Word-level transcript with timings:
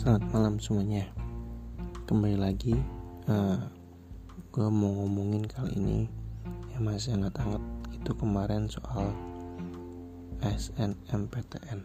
Selamat 0.00 0.32
malam 0.32 0.56
semuanya. 0.56 1.04
Kembali 2.08 2.40
lagi 2.40 2.72
uh, 3.28 3.52
eh, 3.52 3.60
Gue 4.48 4.72
mau 4.72 4.96
ngomongin 4.96 5.44
kali 5.44 5.76
ini 5.76 6.08
Yang 6.72 6.82
masih 6.88 7.10
hangat-hangat 7.20 7.60
Itu 7.92 8.16
kemarin 8.16 8.64
soal 8.64 9.12
SNMPTN 10.40 11.84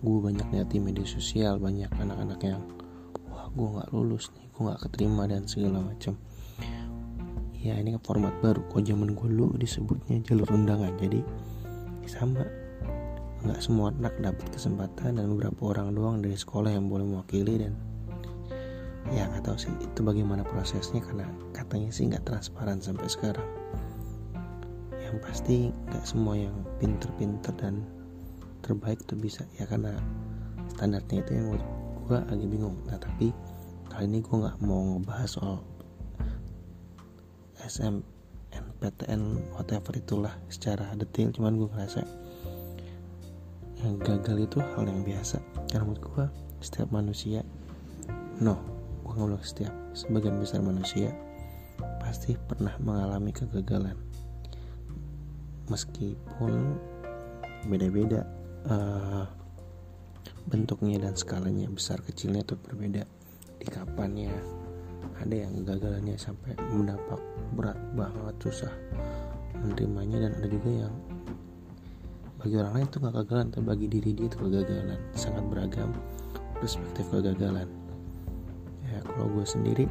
Gue 0.00 0.18
banyak 0.24 0.48
lihat 0.48 0.72
di 0.72 0.80
media 0.80 1.04
sosial 1.04 1.60
Banyak 1.60 1.92
anak-anak 1.92 2.40
yang 2.40 2.64
Wah 3.28 3.52
gue 3.52 3.68
gak 3.76 3.92
lulus 3.92 4.32
nih 4.32 4.48
Gue 4.56 4.72
gak 4.72 4.88
keterima 4.88 5.28
dan 5.28 5.44
segala 5.44 5.84
macam 5.84 6.16
Ya 7.60 7.76
ini 7.76 8.00
format 8.00 8.32
baru. 8.40 8.64
Kok 8.72 8.80
zaman 8.80 9.12
gue 9.12 9.28
dulu 9.28 9.60
disebutnya 9.60 10.24
jalur 10.24 10.48
undangan? 10.48 10.96
Jadi 10.96 11.20
sama 12.08 12.61
nggak 13.42 13.58
semua 13.58 13.90
anak 13.90 14.14
dapat 14.22 14.46
kesempatan 14.54 15.18
dan 15.18 15.26
beberapa 15.34 15.74
orang 15.74 15.94
doang 15.98 16.16
dari 16.22 16.38
sekolah 16.38 16.70
yang 16.70 16.86
boleh 16.86 17.02
mewakili 17.02 17.66
dan 17.66 17.74
ya 19.10 19.26
nggak 19.26 19.42
tahu 19.42 19.58
sih 19.58 19.74
itu 19.82 20.00
bagaimana 20.06 20.46
prosesnya 20.46 21.02
karena 21.02 21.26
katanya 21.50 21.90
sih 21.90 22.06
nggak 22.06 22.22
transparan 22.22 22.78
sampai 22.78 23.10
sekarang. 23.10 23.48
Yang 24.94 25.16
pasti 25.26 25.56
nggak 25.90 26.04
semua 26.06 26.38
yang 26.38 26.54
pinter-pinter 26.78 27.52
dan 27.58 27.82
terbaik 28.62 29.02
tuh 29.10 29.18
bisa 29.18 29.42
ya 29.58 29.66
karena 29.66 29.98
standarnya 30.78 31.26
itu 31.26 31.32
yang 31.34 31.58
gue 32.06 32.18
agak 32.18 32.48
bingung. 32.48 32.78
Nah 32.86 32.96
tapi 33.02 33.34
kali 33.90 34.06
ini 34.06 34.22
gue 34.22 34.36
nggak 34.38 34.62
mau 34.62 34.96
ngebahas 34.96 35.28
soal 35.34 35.58
SM 37.58 38.02
NPTN 38.52 39.52
whatever 39.56 39.92
itulah 39.94 40.34
secara 40.46 40.94
detail 40.94 41.30
cuman 41.34 41.58
gue 41.58 41.68
ngerasa 41.70 42.02
yang 43.82 43.98
gagal 43.98 44.46
itu 44.46 44.58
hal 44.74 44.84
yang 44.86 45.02
biasa. 45.02 45.42
Karena 45.70 45.84
menurut 45.90 46.02
gue 46.02 46.26
setiap 46.62 46.88
manusia 46.94 47.42
no 48.38 48.56
gue 49.02 49.18
nggak 49.18 49.44
setiap 49.44 49.74
sebagian 49.92 50.40
besar 50.40 50.64
manusia 50.64 51.12
pasti 52.00 52.38
pernah 52.38 52.72
mengalami 52.80 53.34
kegagalan. 53.34 53.98
Meskipun 55.68 56.78
beda-beda 57.70 58.26
uh, 58.66 59.26
bentuknya 60.50 60.98
dan 61.06 61.14
skalanya 61.14 61.70
besar 61.70 62.02
kecilnya 62.02 62.42
itu 62.42 62.58
berbeda 62.58 63.06
di 63.62 63.66
kapannya 63.70 64.34
ada 65.22 65.34
yang 65.46 65.54
kegagalannya 65.62 66.18
sampai 66.18 66.58
mendapat 66.74 67.20
berat 67.54 67.78
banget 67.94 68.34
susah 68.42 68.74
menerimanya 69.62 70.26
dan 70.26 70.32
ada 70.42 70.48
juga 70.50 70.70
yang 70.86 70.94
bagi 72.42 72.54
orang 72.58 72.72
lain 72.74 72.86
itu 72.90 72.98
nggak 72.98 73.14
kegagalan 73.14 73.46
tapi 73.54 73.64
bagi 73.64 73.86
diri 73.86 74.10
dia 74.18 74.26
itu 74.26 74.36
kegagalan. 74.36 75.00
Sangat 75.14 75.44
beragam 75.46 75.90
perspektif 76.58 77.06
kegagalan. 77.08 77.70
Ya 78.90 78.98
kalau 79.06 79.30
gue 79.30 79.46
sendiri 79.46 79.86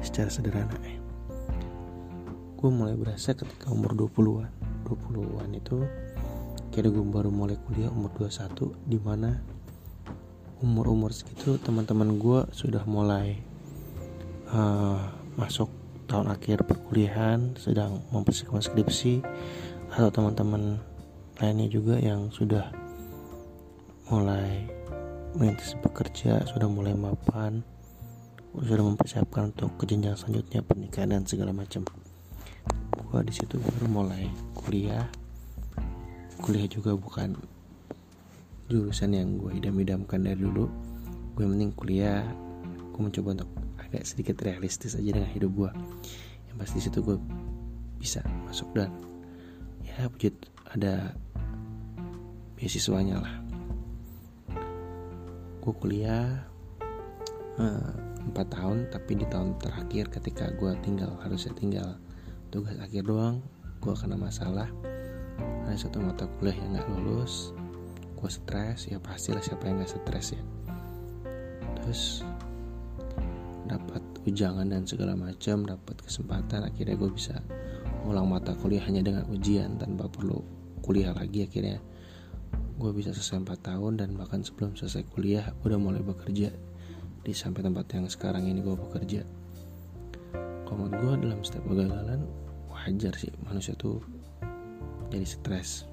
secara 0.00 0.32
sederhana 0.32 0.76
eh 0.88 0.96
gue 2.56 2.70
mulai 2.72 2.96
berasa 2.96 3.36
ketika 3.36 3.68
umur 3.68 3.92
20-an 3.92 4.48
20-an 4.88 5.50
itu 5.52 5.84
kira 6.72 6.88
gue 6.88 7.04
baru 7.04 7.28
mulai 7.28 7.60
kuliah 7.68 7.92
umur 7.92 8.08
21 8.16 8.72
di 8.88 8.96
mana 8.96 9.38
umur-umur 10.64 11.12
segitu 11.12 11.60
teman-teman 11.60 12.16
gue 12.16 12.48
sudah 12.56 12.80
mulai 12.88 13.36
uh, 14.50 15.04
masuk 15.36 15.68
tahun 16.08 16.32
akhir 16.32 16.64
perkuliahan 16.64 17.60
sedang 17.60 18.00
mempersiapkan 18.08 18.64
skripsi 18.64 19.20
atau 19.92 20.10
teman-teman 20.10 20.80
lainnya 21.38 21.68
juga 21.68 22.00
yang 22.00 22.32
sudah 22.32 22.72
mulai 24.08 24.66
merintis 25.36 25.76
bekerja, 25.82 26.46
sudah 26.48 26.64
mulai 26.70 26.96
mapan, 26.96 27.60
sudah 28.56 28.84
mempersiapkan 28.86 29.52
untuk 29.52 29.76
ke 29.76 29.84
jenjang 29.84 30.16
selanjutnya 30.16 30.64
pernikahan 30.64 31.12
dan 31.12 31.22
segala 31.28 31.52
macam. 31.52 31.84
Gua 33.06 33.20
di 33.20 33.34
situ 33.34 33.60
baru 33.60 33.86
mulai 33.90 34.26
kuliah. 34.56 35.04
Kuliah 36.40 36.68
juga 36.68 36.96
bukan 36.96 37.36
jurusan 38.66 39.14
yang 39.14 39.38
gue 39.38 39.56
idam-idamkan 39.56 40.24
dari 40.26 40.40
dulu. 40.40 40.66
Gue 41.36 41.44
mending 41.44 41.76
kuliah, 41.76 42.24
gue 42.92 43.00
mencoba 43.00 43.42
untuk 43.42 43.50
agak 43.78 44.02
sedikit 44.08 44.40
realistis 44.42 44.96
aja 44.96 45.20
dengan 45.20 45.30
hidup 45.30 45.50
gue. 45.54 45.70
Yang 46.50 46.56
pasti 46.58 46.78
situ 46.82 46.98
gue 47.04 47.16
bisa 48.00 48.24
masuk 48.48 48.72
dan 48.74 48.90
ya 49.96 50.12
puji 50.12 50.28
ada 50.76 51.16
beasiswanya 52.56 53.16
lah. 53.20 53.34
Gue 55.64 55.74
kuliah 55.80 56.44
eh, 57.56 57.92
empat 58.28 58.46
tahun 58.52 58.92
tapi 58.92 59.16
di 59.16 59.26
tahun 59.32 59.56
terakhir 59.56 60.12
ketika 60.12 60.52
gue 60.52 60.76
tinggal 60.84 61.16
harusnya 61.24 61.56
tinggal 61.56 61.96
tugas 62.52 62.76
akhir 62.76 63.08
doang 63.08 63.40
gue 63.80 63.94
kena 63.96 64.20
masalah. 64.20 64.68
Ada 65.66 65.88
satu 65.88 65.98
mata 66.04 66.28
kuliah 66.38 66.56
yang 66.60 66.76
nggak 66.76 66.88
lulus 66.92 67.56
gue 68.16 68.30
stres 68.32 68.88
ya 68.88 68.96
pastilah 68.96 69.40
siapa 69.40 69.68
yang 69.68 69.80
nggak 69.80 69.92
stres 69.96 70.36
ya. 70.36 70.42
Terus 71.80 72.20
dapat 73.66 74.02
ujangan 74.28 74.68
dan 74.70 74.86
segala 74.86 75.18
macam 75.18 75.66
dapat 75.66 75.96
kesempatan 76.04 76.68
akhirnya 76.68 76.94
gue 76.94 77.10
bisa 77.10 77.40
ulang 78.06 78.30
mata 78.30 78.54
kuliah 78.54 78.86
hanya 78.86 79.02
dengan 79.02 79.26
ujian 79.26 79.82
tanpa 79.82 80.06
perlu 80.06 80.38
kuliah 80.80 81.10
lagi 81.10 81.42
akhirnya. 81.42 81.82
Gue 82.78 82.94
bisa 82.94 83.10
selesai 83.10 83.42
4 83.42 83.74
tahun 83.74 83.92
dan 83.98 84.14
bahkan 84.14 84.46
sebelum 84.46 84.78
selesai 84.78 85.02
kuliah 85.10 85.50
udah 85.66 85.74
mulai 85.74 86.00
bekerja 86.00 86.54
di 87.26 87.32
sampai 87.34 87.66
tempat 87.66 87.90
yang 87.98 88.06
sekarang 88.06 88.46
ini 88.46 88.62
gue 88.62 88.76
bekerja. 88.78 89.26
Kalau 90.62 90.86
gue 90.86 91.12
dalam 91.18 91.42
setiap 91.42 91.66
kegagalan 91.66 92.22
wajar 92.70 93.10
sih 93.18 93.34
manusia 93.42 93.74
tuh 93.74 93.98
jadi 95.10 95.26
stres. 95.26 95.90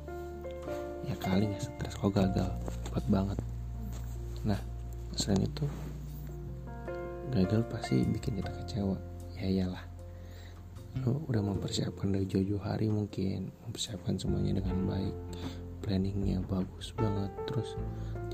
Ya 1.09 1.17
kali 1.17 1.49
ya 1.49 1.59
stres 1.59 1.97
kalau 1.97 2.13
gagal 2.13 2.53
kuat 2.93 3.05
banget. 3.09 3.39
Nah 4.45 4.61
selain 5.17 5.49
itu 5.49 5.65
gagal 7.33 7.65
pasti 7.71 8.05
bikin 8.05 8.37
kita 8.37 8.51
kecewa. 8.53 8.97
Ya 9.39 9.49
iyalah 9.49 9.92
lo 11.01 11.25
udah 11.25 11.41
mempersiapkan 11.41 12.13
dari 12.13 12.29
jauh-jauh 12.29 12.61
hari 12.61 12.85
mungkin 12.85 13.49
mempersiapkan 13.65 14.21
semuanya 14.21 14.61
dengan 14.61 14.85
baik. 14.85 15.15
Planningnya 15.83 16.39
bagus 16.47 16.95
banget 16.95 17.33
terus 17.49 17.75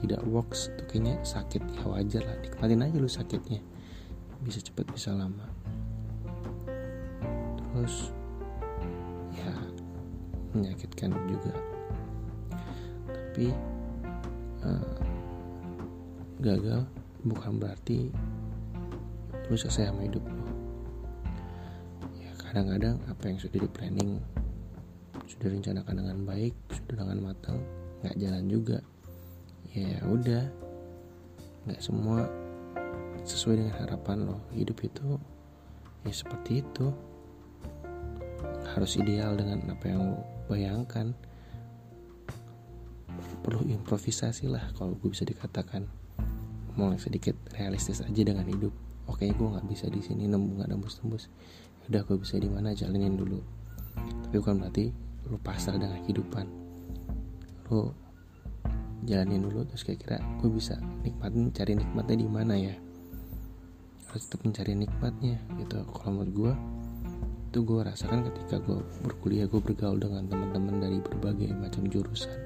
tidak 0.04 0.22
works 0.28 0.70
tuh 0.78 0.86
kayaknya 0.86 1.16
sakit 1.24 1.64
ya 1.64 1.84
wajar 1.88 2.24
lah. 2.28 2.38
Nikmatin 2.44 2.84
aja 2.84 2.98
lu 3.00 3.10
sakitnya. 3.10 3.64
Bisa 4.44 4.60
cepet 4.60 4.86
bisa 4.92 5.16
lama. 5.16 5.48
Terus 7.74 8.12
ya 9.34 9.56
menyakitkan 10.52 11.16
juga. 11.32 11.56
Tapi 13.08 13.56
uh, 14.68 14.94
gagal 16.44 16.84
bukan 17.24 17.60
berarti 17.60 18.12
lu 19.50 19.56
selesai 19.58 19.90
sama 19.90 20.06
hidup 20.06 20.22
lu 20.22 20.49
kadang-kadang 22.50 22.98
apa 23.06 23.24
yang 23.30 23.38
sudah 23.38 23.62
di 23.62 23.70
planning 23.70 24.18
sudah 25.30 25.54
rencanakan 25.54 26.02
dengan 26.02 26.18
baik 26.26 26.58
sudah 26.74 27.06
dengan 27.06 27.20
matang 27.30 27.62
nggak 28.02 28.16
jalan 28.18 28.46
juga. 28.50 28.78
Ya 29.76 30.02
udah. 30.08 30.44
Nggak 31.68 31.82
semua 31.84 32.26
sesuai 33.28 33.62
dengan 33.62 33.76
harapan 33.78 34.18
lo. 34.26 34.42
Hidup 34.56 34.82
itu 34.82 35.20
ya 36.08 36.14
seperti 36.16 36.66
itu. 36.66 36.90
Harus 38.74 38.98
ideal 38.98 39.36
dengan 39.38 39.70
apa 39.70 39.86
yang 39.86 40.16
lo 40.16 40.18
bayangkan. 40.50 41.14
Perlu 43.46 43.68
improvisasi 43.70 44.50
lah 44.50 44.74
kalau 44.74 44.96
gue 44.98 45.12
bisa 45.12 45.28
dikatakan. 45.28 45.86
Mulai 46.80 46.98
sedikit 46.98 47.36
realistis 47.54 48.00
aja 48.00 48.22
dengan 48.24 48.48
hidup. 48.48 48.72
Oke 49.06 49.30
gue 49.30 49.48
nggak 49.48 49.68
bisa 49.68 49.86
di 49.92 50.00
sini 50.00 50.30
nembus 50.30 50.54
nggak 50.58 50.70
nembus 50.70 50.94
tembus 51.02 51.24
udah 51.90 52.06
gue 52.06 52.18
bisa 52.22 52.38
di 52.38 52.46
mana? 52.46 52.78
Jalanin 52.78 53.18
dulu. 53.18 53.42
Tapi 54.30 54.36
bukan 54.38 54.62
berarti 54.62 54.94
lu 55.26 55.42
pasrah 55.42 55.82
dengan 55.82 55.98
kehidupan. 56.06 56.46
Lu 57.74 57.90
jalanin 59.10 59.42
dulu 59.42 59.66
terus 59.66 59.82
kira-kira 59.82 60.22
gue 60.38 60.50
bisa 60.54 60.78
nikmatin 61.02 61.50
cari 61.50 61.74
nikmatnya 61.74 62.18
di 62.22 62.30
mana 62.30 62.54
ya? 62.54 62.78
Harus 64.06 64.30
tetap 64.30 64.46
mencari 64.46 64.78
nikmatnya 64.78 65.42
gitu. 65.58 65.82
Kalau 65.90 66.12
menurut 66.14 66.34
gue 66.34 66.54
itu 67.50 67.60
gue 67.66 67.82
rasakan 67.82 68.30
ketika 68.30 68.62
gue 68.62 68.78
berkuliah 69.02 69.50
gue 69.50 69.58
bergaul 69.58 69.98
dengan 69.98 70.30
teman-teman 70.30 70.78
dari 70.78 71.02
berbagai 71.02 71.50
macam 71.58 71.90
jurusan. 71.90 72.38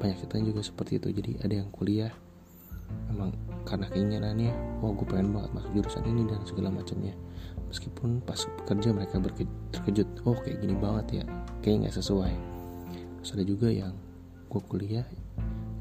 Banyak 0.00 0.16
kita 0.24 0.40
juga 0.40 0.64
seperti 0.64 0.96
itu. 0.96 1.08
Jadi 1.12 1.30
ada 1.44 1.54
yang 1.60 1.68
kuliah 1.68 2.12
memang 3.12 3.30
karena 3.64 3.88
keinginannya 3.88 4.52
wah 4.84 4.92
gue 4.92 5.06
pengen 5.08 5.32
banget 5.32 5.50
masuk 5.56 5.70
jurusan 5.72 6.04
ini 6.04 6.22
dan 6.28 6.40
segala 6.44 6.68
macamnya. 6.68 7.14
Meskipun 7.72 8.22
pas 8.22 8.38
bekerja 8.38 8.94
mereka 8.94 9.18
terkejut 9.74 10.08
oh 10.28 10.36
kayak 10.38 10.62
gini 10.62 10.76
banget 10.78 11.22
ya. 11.22 11.24
Kayak 11.64 11.88
nggak 11.88 11.96
sesuai. 11.98 12.34
Terus 13.20 13.30
ada 13.34 13.44
juga 13.44 13.68
yang 13.72 13.94
gue 14.46 14.62
kuliah 14.68 15.06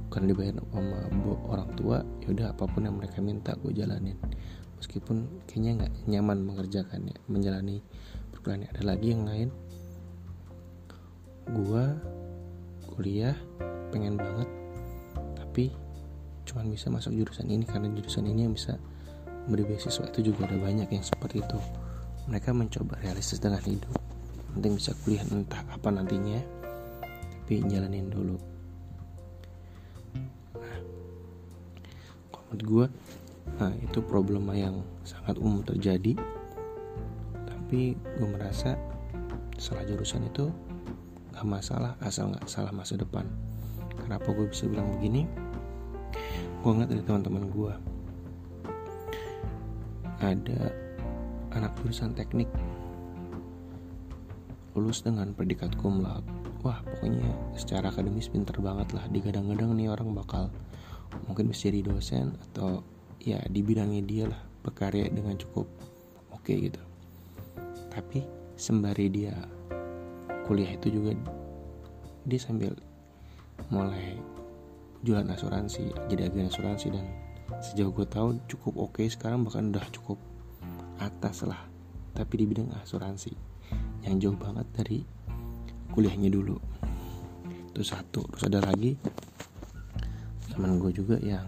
karena 0.10 0.30
dibayar 0.30 0.54
sama 0.69 1.10
orang 1.50 1.69
tua 1.74 1.98
ya 2.21 2.30
udah 2.30 2.54
apa 2.54 2.69
pun 2.69 2.86
yang 2.86 2.95
mereka 2.98 3.19
minta 3.19 3.54
gue 3.60 3.74
jalanin. 3.75 4.18
Meskipun 4.80 5.45
kayaknya 5.45 5.86
nggak 5.86 5.94
nyaman 6.10 6.39
mengerjakannya 6.44 7.15
menjalani 7.27 7.83
perkuliahan. 8.31 8.71
Ada 8.74 8.81
lagi 8.83 9.07
yang 9.12 9.24
lain. 9.27 9.50
Gue 11.51 11.86
kuliah 12.94 13.36
pengen 13.92 14.18
banget 14.18 14.50
tapi 15.38 15.69
cuman 16.54 16.70
bisa 16.70 16.94
masuk 16.94 17.18
jurusan 17.18 17.50
ini 17.50 17.66
karena 17.66 17.90
jurusan 17.90 18.30
ini 18.30 18.46
yang 18.46 18.54
bisa 18.54 18.78
beri 19.50 19.66
beasiswa. 19.66 20.06
Itu 20.06 20.22
juga 20.22 20.46
ada 20.46 20.62
banyak 20.62 20.86
yang 20.86 21.02
seperti 21.02 21.42
itu. 21.42 21.58
Mereka 22.30 22.54
mencoba 22.54 23.02
realistis 23.02 23.42
dengan 23.42 23.58
hidup. 23.66 23.90
Penting 24.54 24.78
bisa 24.78 24.94
kuliah 25.02 25.26
entah 25.34 25.66
apa 25.66 25.90
nantinya 25.90 26.38
tapi 27.44 27.60
jalanin 27.68 28.08
dulu. 28.08 28.38
Nah 30.56 30.78
menurut 32.32 32.62
gue 32.64 32.86
nah 33.60 33.74
itu 33.84 34.00
problema 34.06 34.54
yang 34.54 34.86
sangat 35.04 35.42
umum 35.42 35.66
terjadi. 35.66 36.16
Tapi 37.50 37.98
gue 37.98 38.28
merasa 38.30 38.78
salah 39.58 39.84
jurusan 39.90 40.30
itu 40.30 40.54
gak 41.34 41.50
masalah 41.50 41.98
asal 42.00 42.30
gak 42.30 42.46
salah 42.46 42.70
masa 42.70 42.94
depan. 42.96 43.26
Kenapa 43.98 44.32
gue 44.32 44.48
bisa 44.48 44.70
bilang 44.70 44.94
begini 44.96 45.26
gue 46.63 46.71
ngeliat 46.71 46.95
dari 46.95 47.04
teman-teman 47.04 47.44
gue 47.51 47.74
ada 50.24 50.71
anak 51.51 51.75
jurusan 51.83 52.15
teknik. 52.15 52.48
Lulus 54.71 55.04
dengan 55.04 55.36
predikat 55.36 55.75
cum 55.75 56.00
laude. 56.00 56.24
Wah 56.63 56.80
pokoknya 56.88 57.27
secara 57.60 57.92
akademis 57.92 58.31
pinter 58.31 58.56
banget 58.63 58.95
lah. 58.95 59.04
Digadang-gadang 59.12 59.75
nih 59.75 59.92
orang 59.92 60.15
bakal 60.15 60.48
mungkin 61.27 61.51
bisa 61.51 61.68
jadi 61.68 61.83
dosen 61.83 62.39
atau 62.50 62.80
ya 63.19 63.44
di 63.51 63.60
bidangnya 63.60 64.01
dia 64.07 64.25
lah 64.31 64.39
berkarya 64.63 65.12
dengan 65.12 65.36
cukup 65.36 65.68
oke 66.31 66.48
okay 66.48 66.71
gitu. 66.71 66.80
Tapi 67.92 68.24
sembari 68.56 69.12
dia 69.12 69.36
kuliah 70.48 70.80
itu 70.80 70.95
juga 70.95 71.12
dia 72.24 72.39
sambil 72.39 72.71
mulai 73.68 74.15
jualan 75.04 75.28
asuransi 75.28 75.92
jadi 76.08 76.32
agen 76.32 76.48
asuransi 76.48 76.88
dan 76.96 77.06
sejauh 77.60 77.92
gue 77.92 78.08
tahu 78.08 78.40
cukup 78.48 78.74
oke 78.90 79.00
okay 79.00 79.08
sekarang 79.12 79.44
bahkan 79.44 79.70
udah 79.70 79.84
cukup 79.92 80.18
atas 81.00 81.44
lah 81.44 81.60
tapi 82.14 82.40
di 82.40 82.46
bidang 82.48 82.72
asuransi 82.82 83.54
yang 84.04 84.20
jauh 84.20 84.38
banget 84.38 84.68
dari 84.76 85.00
kuliahnya 85.94 86.30
dulu. 86.34 86.58
Itu 87.74 87.82
satu. 87.82 88.26
Terus 88.34 88.44
ada 88.50 88.60
lagi 88.66 88.98
teman 90.54 90.78
gue 90.78 90.92
juga 90.94 91.18
yang 91.18 91.48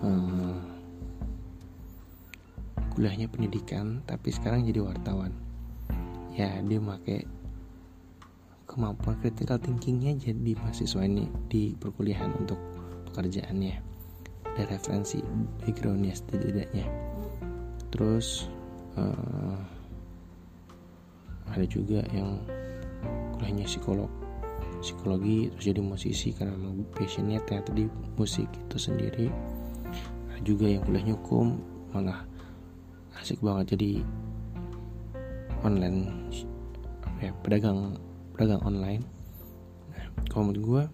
hmm, 0.00 0.56
kuliahnya 2.96 3.28
pendidikan 3.28 4.00
tapi 4.08 4.32
sekarang 4.32 4.64
jadi 4.64 4.80
wartawan. 4.80 5.32
Ya 6.32 6.56
dia 6.64 6.80
pakai 6.80 7.28
kemampuan 8.72 9.20
critical 9.20 9.60
thinkingnya 9.60 10.16
jadi 10.16 10.56
mahasiswa 10.56 11.04
ini 11.04 11.28
di 11.52 11.76
perkuliahan 11.76 12.32
untuk 12.40 12.56
pekerjaannya. 13.12 13.76
Ada 14.52 14.64
referensi 14.72 15.20
backgroundnya 15.60 16.16
setidaknya. 16.16 16.88
Terus 17.92 18.48
uh, 18.96 19.60
ada 21.52 21.66
juga 21.68 22.00
yang 22.16 22.40
kuliahnya 23.36 23.68
psikolog 23.68 24.08
psikologi 24.82 25.46
terus 25.54 25.64
jadi 25.70 25.80
musisi 25.84 26.34
karena 26.34 26.58
memang 26.58 26.82
passionnya 26.90 27.38
ternyata 27.46 27.70
di 27.76 27.86
musik 28.16 28.48
itu 28.48 28.76
sendiri. 28.80 29.28
Ada 30.32 30.40
juga 30.42 30.66
yang 30.66 30.82
kuliahnya 30.88 31.14
hukum 31.20 31.60
malah 31.92 32.24
asik 33.20 33.38
banget. 33.44 33.76
Jadi 33.76 34.02
online 35.62 36.10
ya 37.22 37.30
pedagang 37.46 37.94
pedagang 38.34 38.64
online. 38.64 39.04
Nah 39.92 40.04
kalau 40.28 40.50
menurut 40.50 40.64
gue 40.64 40.84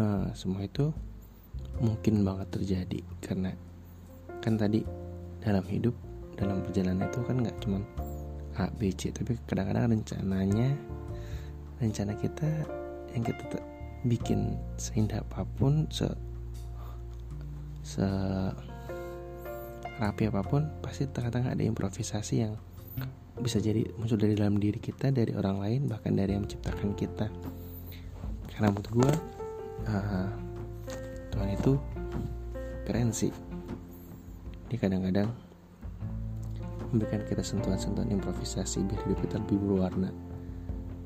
uh, 0.00 0.26
semua 0.36 0.64
itu 0.64 0.92
mungkin 1.76 2.24
banget 2.24 2.48
terjadi 2.56 3.00
karena 3.20 3.52
kan 4.40 4.56
tadi 4.56 4.80
dalam 5.44 5.64
hidup 5.68 5.92
dalam 6.36 6.60
perjalanan 6.64 7.08
itu 7.08 7.20
kan 7.24 7.36
nggak 7.40 7.56
cuman 7.64 7.82
A 8.56 8.72
B 8.72 8.88
C 8.96 9.12
tapi 9.12 9.36
kadang-kadang 9.44 9.92
rencananya 9.92 10.72
rencana 11.80 12.16
kita 12.16 12.48
yang 13.12 13.24
kita 13.24 13.60
bikin 14.08 14.56
seindah 14.80 15.20
apa 15.20 15.44
pun 15.56 15.84
se 15.92 16.08
se 17.84 18.04
rapi 19.96 20.28
apa 20.28 20.44
pun 20.44 20.68
pasti 20.80 21.08
tengah-tengah 21.08 21.56
ada 21.56 21.64
improvisasi 21.64 22.44
yang 22.44 22.56
bisa 23.36 23.60
jadi 23.60 23.84
muncul 24.00 24.16
dari 24.16 24.32
dalam 24.32 24.56
diri 24.56 24.80
kita 24.80 25.12
dari 25.12 25.36
orang 25.36 25.60
lain 25.60 25.80
bahkan 25.92 26.16
dari 26.16 26.32
yang 26.32 26.48
menciptakan 26.48 26.96
kita. 26.96 27.28
Karena 28.48 28.72
menurut 28.72 28.88
gue 28.88 29.12
uh, 29.92 30.28
Tuhan 31.32 31.48
itu 31.52 31.72
keren 32.88 33.12
sih. 33.12 33.32
Dia 34.72 34.78
kadang-kadang 34.80 35.28
memberikan 36.90 37.20
kita 37.28 37.44
sentuhan-sentuhan 37.44 38.08
improvisasi 38.08 38.80
biar 38.88 39.00
hidup 39.04 39.18
kita 39.28 39.36
lebih 39.44 39.58
berwarna. 39.60 40.10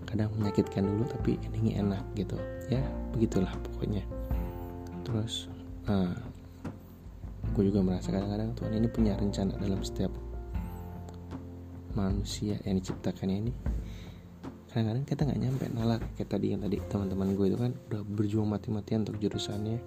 Kadang 0.07 0.31
menyakitkan 0.39 0.87
dulu 0.87 1.03
tapi 1.11 1.35
endingnya 1.51 1.83
enak 1.83 2.05
gitu. 2.15 2.39
Ya 2.71 2.83
begitulah 3.11 3.51
pokoknya. 3.67 4.07
Terus 5.03 5.51
uh, 5.91 6.15
gue 7.51 7.63
juga 7.67 7.83
merasa 7.83 8.15
kadang-kadang 8.15 8.55
Tuhan 8.55 8.73
ini 8.79 8.87
punya 8.87 9.19
rencana 9.19 9.59
dalam 9.59 9.83
setiap 9.83 10.15
manusia 12.01 12.57
yang 12.65 12.81
diciptakannya 12.81 13.37
ini 13.45 13.53
kadang-kadang 14.71 15.03
kita 15.03 15.21
nggak 15.27 15.41
nyampe 15.43 15.65
nalar 15.75 16.01
kayak 16.15 16.31
tadi 16.31 16.55
yang 16.55 16.63
tadi 16.63 16.79
teman-teman 16.87 17.35
gue 17.35 17.47
itu 17.51 17.59
kan 17.59 17.75
udah 17.91 18.03
berjuang 18.07 18.47
mati-matian 18.47 19.03
untuk 19.03 19.19
jurusannya. 19.19 19.83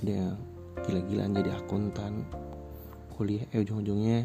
Ada 0.00 0.10
yang 0.10 0.36
gila-gilaan 0.88 1.36
jadi 1.36 1.50
akuntan 1.60 2.24
kuliah 3.12 3.44
eh 3.52 3.60
ujung-ujungnya 3.60 4.24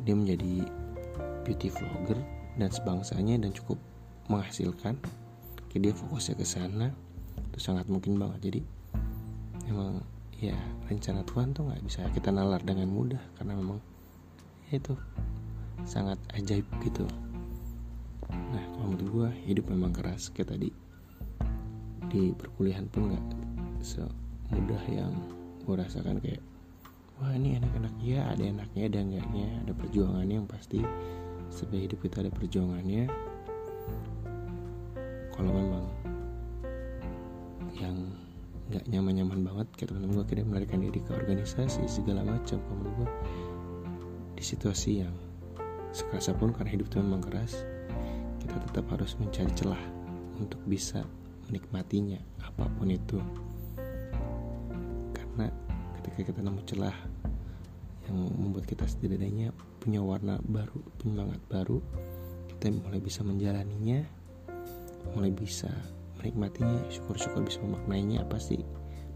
dia 0.00 0.14
menjadi 0.16 0.64
beauty 1.44 1.68
vlogger 1.68 2.16
dan 2.56 2.72
sebangsanya 2.72 3.36
dan 3.36 3.52
cukup 3.52 3.76
menghasilkan. 4.32 4.96
Oke, 5.68 5.76
dia 5.76 5.92
fokusnya 5.92 6.40
ke 6.40 6.46
sana 6.48 6.88
itu 7.52 7.60
sangat 7.60 7.84
mungkin 7.92 8.16
banget. 8.16 8.48
Jadi 8.48 8.60
memang 9.68 10.00
ya 10.40 10.56
rencana 10.88 11.20
Tuhan 11.28 11.52
tuh 11.52 11.68
nggak 11.68 11.84
bisa 11.84 12.00
kita 12.16 12.32
nalar 12.32 12.64
dengan 12.64 12.88
mudah 12.88 13.20
karena 13.36 13.56
memang 13.60 13.80
ya 14.72 14.80
itu 14.80 14.96
sangat 15.86 16.18
ajaib 16.34 16.66
gitu. 16.82 17.06
Nah 18.28 18.64
kalau 18.74 18.92
menurut 18.92 19.08
gue 19.08 19.28
hidup 19.46 19.70
memang 19.70 19.94
keras 19.94 20.28
kayak 20.34 20.52
tadi. 20.52 20.70
Di 22.10 22.34
perkuliahan 22.34 22.90
pun 22.90 23.14
nggak 23.14 23.26
semudah 23.82 24.82
yang 24.90 25.14
gue 25.62 25.74
rasakan 25.78 26.18
kayak 26.18 26.42
wah 27.22 27.30
ini 27.32 27.56
enak-enak. 27.62 27.94
Ya 28.02 28.26
ada 28.26 28.42
enaknya 28.42 28.82
ada 28.90 28.98
enggaknya 28.98 29.48
ada 29.62 29.72
perjuangannya 29.72 30.34
yang 30.42 30.50
pasti. 30.50 30.82
Sebagai 31.54 31.94
hidup 31.94 31.98
kita 32.02 32.26
ada 32.26 32.30
perjuangannya. 32.34 33.06
Kalau 35.30 35.50
memang 35.54 35.86
yang 37.76 37.96
nggak 38.66 38.84
nyaman-nyaman 38.90 39.46
banget 39.46 39.68
kayak 39.78 39.94
teman-teman 39.94 40.18
gue 40.18 40.24
akhirnya 40.26 40.46
melarikan 40.50 40.80
diri 40.82 40.98
ke 40.98 41.14
organisasi 41.14 41.86
segala 41.86 42.26
macam. 42.26 42.58
Kalau 42.58 42.74
menurut 42.74 42.96
gue 42.98 43.08
di 44.36 44.44
situasi 44.44 45.06
yang 45.06 45.25
sekeras 45.96 46.28
pun 46.36 46.52
karena 46.52 46.76
hidup 46.76 46.92
itu 46.92 47.00
memang 47.00 47.24
keras 47.24 47.64
kita 48.44 48.60
tetap 48.68 48.84
harus 48.92 49.16
mencari 49.16 49.48
celah 49.56 49.80
untuk 50.36 50.60
bisa 50.68 51.00
menikmatinya 51.48 52.20
apa 52.44 52.68
pun 52.76 52.92
itu. 52.92 53.18
Karena 55.16 55.48
ketika 55.98 56.30
kita 56.30 56.40
nemu 56.44 56.60
celah 56.68 56.96
yang 58.06 58.16
membuat 58.38 58.68
kita 58.68 58.84
setidaknya 58.86 59.50
punya 59.82 59.98
warna 60.04 60.38
baru 60.46 60.78
penyemangat 61.02 61.42
baru 61.50 61.82
kita 62.54 62.70
mulai 62.70 63.02
bisa 63.02 63.26
menjalaninya 63.26 64.06
mulai 65.10 65.34
bisa 65.34 65.70
menikmatinya 66.22 66.86
syukur-syukur 66.86 67.42
bisa 67.42 67.58
memaknainya 67.66 68.22
pasti 68.30 68.62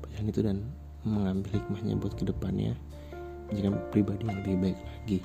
perjalanan 0.03 0.31
itu 0.35 0.41
dan 0.43 0.59
mengambil 1.07 1.51
hikmahnya 1.55 1.95
buat 2.01 2.15
ke 2.19 2.25
depannya. 2.27 2.75
Menjadi 3.51 3.75
pribadi 3.91 4.23
yang 4.27 4.39
lebih 4.43 4.57
baik 4.63 4.79
lagi 4.79 5.19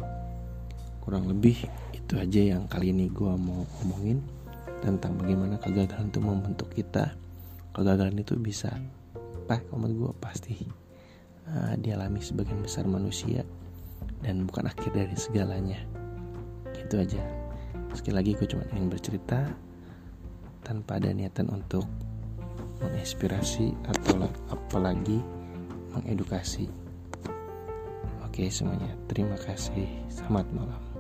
kurang 1.06 1.30
lebih 1.30 1.70
itu 1.94 2.18
aja 2.18 2.58
yang 2.58 2.66
kali 2.66 2.90
ini 2.90 3.14
gue 3.14 3.30
mau 3.30 3.62
ngomongin 3.80 4.26
tentang 4.82 5.18
bagaimana 5.22 5.62
kegagalan 5.62 6.10
itu 6.10 6.20
membentuk 6.20 6.70
kita. 6.74 7.14
Kegagalan 7.78 8.18
itu 8.18 8.34
bisa 8.38 8.74
apa 9.46 9.62
kalau 9.70 9.86
gue 9.86 10.12
pasti 10.18 10.58
uh, 11.46 11.78
dialami 11.78 12.18
sebagian 12.22 12.66
besar 12.66 12.90
manusia 12.90 13.46
dan 14.26 14.50
bukan 14.50 14.66
akhir 14.66 14.98
dari 14.98 15.14
segalanya. 15.14 15.78
Gitu 16.74 16.98
aja. 16.98 17.22
Sekali 17.94 18.16
lagi 18.18 18.32
gue 18.34 18.48
cuma 18.50 18.66
ingin 18.74 18.90
bercerita 18.90 19.46
tanpa 20.66 20.98
ada 20.98 21.14
niatan 21.14 21.54
untuk 21.54 21.86
menginspirasi 22.82 23.78
atau 23.86 24.26
apalagi 24.50 25.22
mengedukasi. 25.94 26.66
Oke 28.26 28.50
semuanya 28.50 28.90
terima 29.06 29.38
kasih. 29.38 29.88
Selamat 30.12 30.50
malam 30.52 30.95